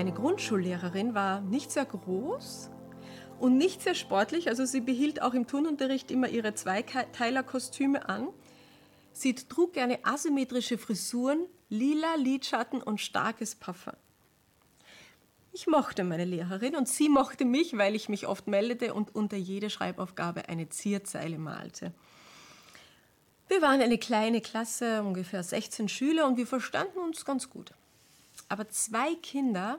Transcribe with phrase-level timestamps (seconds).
[0.00, 2.70] Meine Grundschullehrerin war nicht sehr groß
[3.38, 8.28] und nicht sehr sportlich, also sie behielt auch im Turnunterricht immer ihre Zweiteilerkostüme an.
[9.12, 13.92] Sie trug gerne asymmetrische Frisuren, lila Lidschatten und starkes Parfum.
[15.52, 19.36] Ich mochte meine Lehrerin und sie mochte mich, weil ich mich oft meldete und unter
[19.36, 21.92] jede Schreibaufgabe eine Zierzeile malte.
[23.48, 27.74] Wir waren eine kleine Klasse, ungefähr 16 Schüler und wir verstanden uns ganz gut.
[28.48, 29.78] Aber zwei Kinder,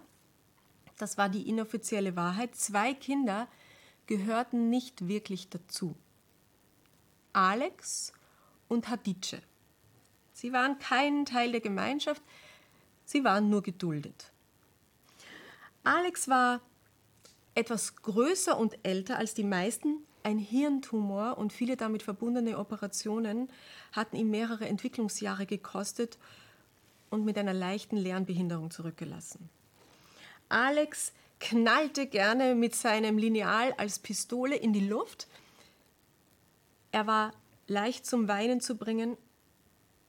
[1.01, 3.47] das war die inoffizielle Wahrheit, zwei Kinder
[4.07, 5.95] gehörten nicht wirklich dazu.
[7.33, 8.13] Alex
[8.67, 9.41] und Hadice.
[10.33, 12.21] Sie waren kein Teil der Gemeinschaft,
[13.05, 14.31] sie waren nur geduldet.
[15.83, 16.61] Alex war
[17.55, 23.49] etwas größer und älter als die meisten, ein Hirntumor und viele damit verbundene Operationen
[23.91, 26.19] hatten ihm mehrere Entwicklungsjahre gekostet
[27.09, 29.49] und mit einer leichten Lernbehinderung zurückgelassen.
[30.51, 35.27] Alex knallte gerne mit seinem Lineal als Pistole in die Luft.
[36.91, 37.33] Er war
[37.67, 39.17] leicht zum Weinen zu bringen.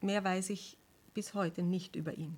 [0.00, 0.76] Mehr weiß ich
[1.14, 2.36] bis heute nicht über ihn.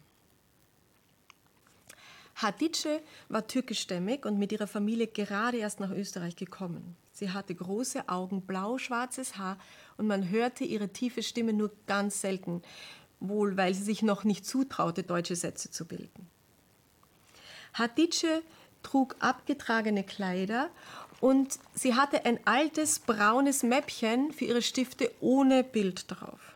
[2.37, 6.97] Hatice war türkischstämmig und mit ihrer Familie gerade erst nach Österreich gekommen.
[7.13, 9.57] Sie hatte große Augen, blau-schwarzes Haar
[9.97, 12.63] und man hörte ihre tiefe Stimme nur ganz selten,
[13.21, 16.24] wohl weil sie sich noch nicht zutraute, deutsche Sätze zu bilden.
[17.75, 18.43] Hatice
[18.83, 20.71] trug abgetragene Kleider
[21.21, 26.55] und sie hatte ein altes braunes Mäppchen für ihre Stifte ohne Bild drauf.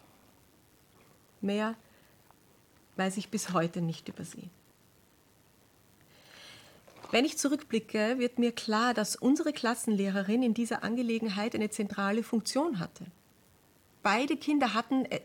[1.40, 1.74] Mehr
[2.96, 4.50] weiß ich bis heute nicht über sie.
[7.10, 12.78] Wenn ich zurückblicke, wird mir klar, dass unsere Klassenlehrerin in dieser Angelegenheit eine zentrale Funktion
[12.78, 13.06] hatte.
[14.02, 15.20] Beide Kinder hatten, äh,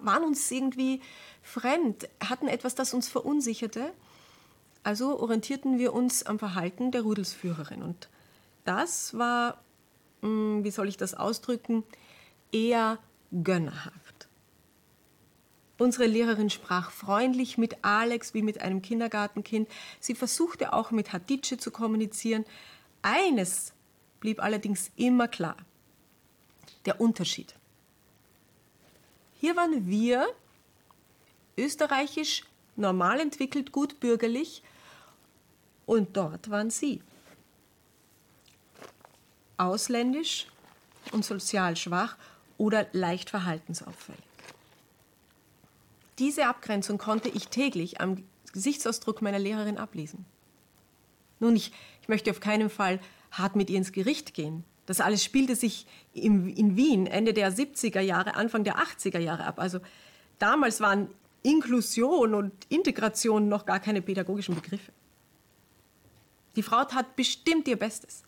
[0.00, 1.00] waren uns irgendwie
[1.40, 3.92] fremd, hatten etwas, das uns verunsicherte.
[4.84, 7.82] Also orientierten wir uns am Verhalten der Rudelsführerin.
[7.82, 8.08] Und
[8.64, 9.62] das war,
[10.22, 11.84] hm, wie soll ich das ausdrücken,
[12.50, 12.98] eher
[13.30, 14.28] gönnerhaft.
[15.78, 19.68] Unsere Lehrerin sprach freundlich mit Alex wie mit einem Kindergartenkind.
[20.00, 22.44] Sie versuchte auch mit Hatice zu kommunizieren.
[23.00, 23.72] Eines
[24.20, 25.56] blieb allerdings immer klar.
[26.84, 27.54] Der Unterschied.
[29.40, 30.28] Hier waren wir,
[31.58, 32.44] österreichisch,
[32.76, 34.62] normal entwickelt, gut bürgerlich,
[35.92, 37.02] und dort waren sie.
[39.58, 40.46] Ausländisch
[41.12, 42.16] und sozial schwach
[42.56, 44.22] oder leicht verhaltensauffällig.
[46.18, 50.24] Diese Abgrenzung konnte ich täglich am Gesichtsausdruck meiner Lehrerin ablesen.
[51.40, 52.98] Nun, ich, ich möchte auf keinen Fall
[53.30, 54.64] hart mit ihr ins Gericht gehen.
[54.86, 59.44] Das alles spielte sich im, in Wien Ende der 70er Jahre, Anfang der 80er Jahre
[59.44, 59.58] ab.
[59.58, 59.80] Also
[60.38, 61.10] damals waren
[61.42, 64.90] Inklusion und Integration noch gar keine pädagogischen Begriffe.
[66.56, 68.22] Die Frau tat bestimmt ihr Bestes.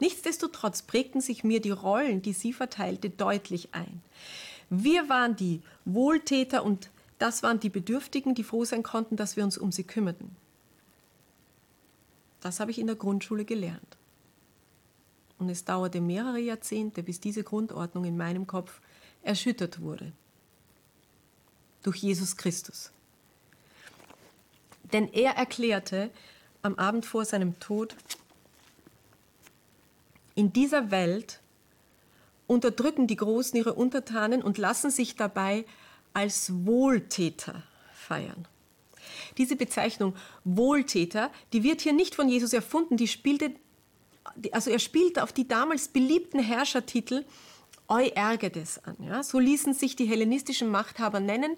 [0.00, 4.02] Nichtsdestotrotz prägten sich mir die Rollen, die sie verteilte, deutlich ein.
[4.70, 9.44] Wir waren die Wohltäter und das waren die Bedürftigen, die froh sein konnten, dass wir
[9.44, 10.36] uns um sie kümmerten.
[12.40, 13.96] Das habe ich in der Grundschule gelernt.
[15.38, 18.80] Und es dauerte mehrere Jahrzehnte, bis diese Grundordnung in meinem Kopf
[19.22, 20.12] erschüttert wurde.
[21.82, 22.92] Durch Jesus Christus.
[24.92, 26.10] Denn er erklärte
[26.62, 27.96] am Abend vor seinem Tod,
[30.34, 31.40] in dieser Welt
[32.46, 35.64] unterdrücken die Großen ihre Untertanen und lassen sich dabei
[36.14, 37.62] als Wohltäter
[37.92, 38.46] feiern.
[39.36, 43.52] Diese Bezeichnung Wohltäter, die wird hier nicht von Jesus erfunden, die spielte,
[44.52, 47.24] also er spielte auf die damals beliebten Herrschertitel
[47.88, 48.96] Euergetes an.
[49.00, 49.22] Ja?
[49.22, 51.56] So ließen sich die hellenistischen Machthaber nennen.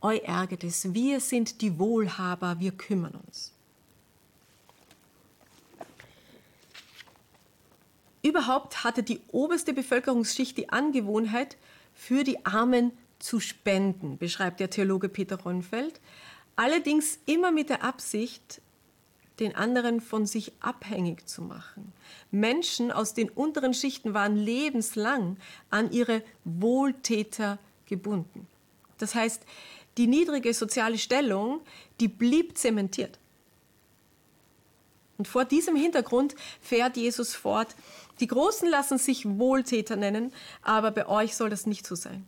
[0.00, 3.52] Euergetes, wir sind die Wohlhaber, wir kümmern uns.
[8.28, 11.56] Überhaupt hatte die oberste Bevölkerungsschicht die Angewohnheit,
[11.94, 15.98] für die Armen zu spenden, beschreibt der Theologe Peter Ronfeld,
[16.54, 18.60] allerdings immer mit der Absicht,
[19.40, 21.94] den anderen von sich abhängig zu machen.
[22.30, 25.38] Menschen aus den unteren Schichten waren lebenslang
[25.70, 28.46] an ihre Wohltäter gebunden.
[28.98, 29.42] Das heißt,
[29.96, 31.62] die niedrige soziale Stellung,
[31.98, 33.18] die blieb zementiert.
[35.18, 37.74] Und vor diesem Hintergrund fährt Jesus fort,
[38.20, 40.32] die Großen lassen sich Wohltäter nennen,
[40.62, 42.24] aber bei euch soll das nicht so sein.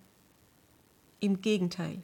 [1.20, 2.02] Im Gegenteil.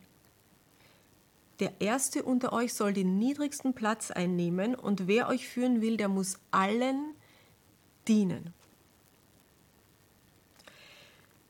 [1.58, 6.08] Der Erste unter euch soll den niedrigsten Platz einnehmen und wer euch führen will, der
[6.08, 7.14] muss allen
[8.06, 8.52] dienen.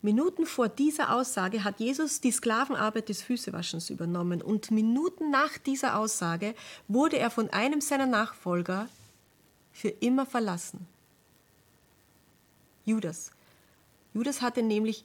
[0.00, 5.98] Minuten vor dieser Aussage hat Jesus die Sklavenarbeit des Füßewaschens übernommen und Minuten nach dieser
[5.98, 6.54] Aussage
[6.86, 8.88] wurde er von einem seiner Nachfolger
[9.76, 10.86] für immer verlassen.
[12.86, 13.30] Judas.
[14.14, 15.04] Judas hatte nämlich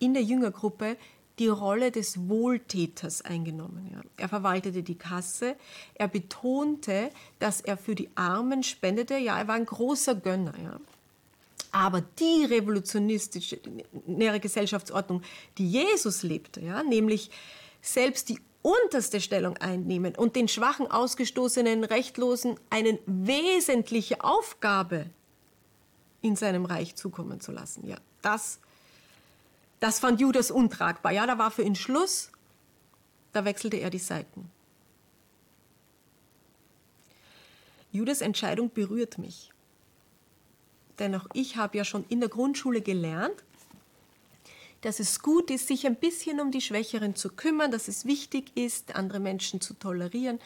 [0.00, 0.96] in der Jüngergruppe
[1.38, 3.88] die Rolle des Wohltäters eingenommen.
[3.92, 4.00] Ja.
[4.16, 5.54] Er verwaltete die Kasse,
[5.94, 10.54] er betonte, dass er für die Armen spendete, ja, er war ein großer Gönner.
[10.60, 10.80] Ja.
[11.70, 13.60] Aber die revolutionistische
[14.40, 15.22] Gesellschaftsordnung,
[15.58, 17.30] die Jesus lebte, ja, nämlich
[17.80, 25.06] selbst die unterste Stellung einnehmen und den schwachen, ausgestoßenen, rechtlosen eine wesentliche Aufgabe
[26.22, 27.86] in seinem Reich zukommen zu lassen.
[27.86, 28.58] Ja, das
[29.80, 31.12] das fand Judas untragbar.
[31.12, 32.30] Ja, da war für ihn Schluss.
[33.32, 34.50] Da wechselte er die Seiten.
[37.92, 39.52] Judas Entscheidung berührt mich.
[40.98, 43.44] Denn auch ich habe ja schon in der Grundschule gelernt,
[44.82, 48.56] dass es gut ist, sich ein bisschen um die Schwächeren zu kümmern, dass es wichtig
[48.56, 50.38] ist, andere Menschen zu tolerieren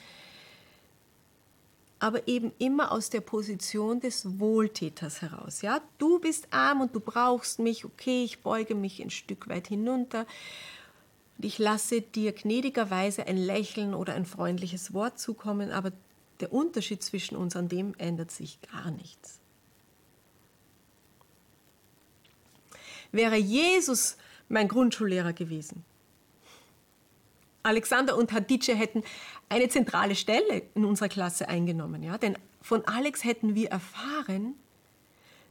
[2.02, 5.62] aber eben immer aus der Position des Wohltäters heraus.
[5.62, 9.68] Ja, du bist arm und du brauchst mich, okay, ich beuge mich ein Stück weit
[9.68, 10.26] hinunter
[11.38, 15.92] und ich lasse dir gnädigerweise ein Lächeln oder ein freundliches Wort zukommen, aber
[16.40, 19.41] der Unterschied zwischen uns an dem ändert sich gar nichts.
[23.12, 24.16] Wäre Jesus
[24.48, 25.84] mein Grundschullehrer gewesen,
[27.62, 29.04] Alexander und Hadice hätten
[29.48, 32.02] eine zentrale Stelle in unserer Klasse eingenommen.
[32.02, 32.18] Ja?
[32.18, 34.54] Denn von Alex hätten wir erfahren,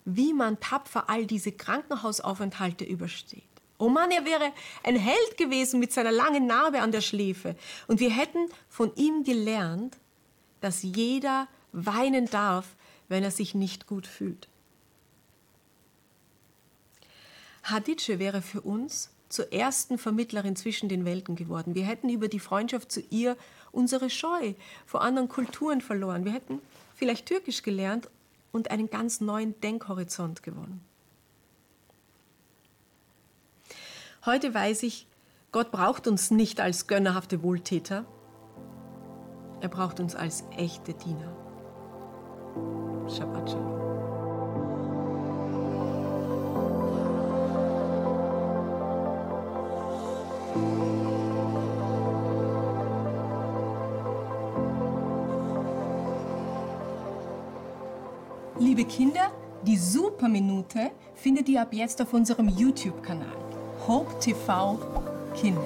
[0.05, 3.43] wie man tapfer all diese Krankenhausaufenthalte übersteht.
[3.77, 4.51] Oh Mann, er wäre
[4.83, 7.55] ein Held gewesen mit seiner langen Narbe an der Schläfe.
[7.87, 9.97] Und wir hätten von ihm gelernt,
[10.59, 12.75] dass jeder weinen darf,
[13.07, 14.47] wenn er sich nicht gut fühlt.
[17.63, 21.73] Hadice wäre für uns zur ersten Vermittlerin zwischen den Welten geworden.
[21.73, 23.37] Wir hätten über die Freundschaft zu ihr
[23.71, 24.53] unsere Scheu
[24.85, 26.25] vor anderen Kulturen verloren.
[26.25, 26.59] Wir hätten
[26.95, 28.09] vielleicht Türkisch gelernt
[28.51, 30.81] und einen ganz neuen Denkhorizont gewonnen.
[34.25, 35.07] Heute weiß ich,
[35.51, 38.05] Gott braucht uns nicht als gönnerhafte Wohltäter,
[39.61, 41.35] er braucht uns als echte Diener.
[43.07, 43.80] Shabbat Shalom.
[58.71, 59.33] Liebe Kinder,
[59.67, 63.35] die Superminute findet ihr ab jetzt auf unserem YouTube-Kanal
[63.85, 64.79] Hope TV
[65.35, 65.61] Kinder.